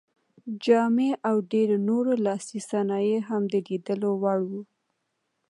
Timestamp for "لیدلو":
3.67-4.11